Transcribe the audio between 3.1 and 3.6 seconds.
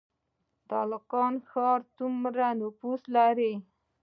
لري؟